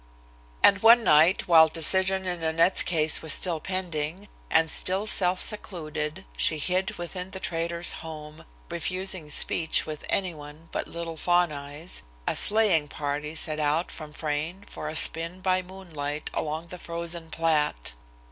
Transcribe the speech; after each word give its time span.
And 0.63 0.81
one 0.81 1.03
night, 1.03 1.47
while 1.47 1.67
decision 1.67 2.25
in 2.25 2.39
Nanette's 2.39 2.81
case 2.81 3.21
was 3.21 3.33
still 3.33 3.59
pending, 3.59 4.29
and, 4.49 4.71
still 4.71 5.05
self 5.05 5.39
secluded, 5.39 6.25
she 6.35 6.57
hid 6.57 6.97
within 6.97 7.29
the 7.29 7.39
trader's 7.39 7.93
home, 7.93 8.45
refusing 8.67 9.29
speech 9.29 9.85
with 9.85 10.03
anyone 10.09 10.69
but 10.71 10.87
little 10.87 11.17
Fawn 11.17 11.51
Eyes, 11.51 12.01
a 12.27 12.35
sleighing 12.35 12.87
party 12.87 13.35
set 13.35 13.59
out 13.59 13.91
from 13.91 14.11
Frayne 14.11 14.65
for 14.67 14.89
a 14.89 14.95
spin 14.95 15.39
by 15.39 15.61
moonlight 15.61 16.31
along 16.33 16.69
the 16.69 16.79
frozen 16.79 17.29
Platte. 17.29 17.93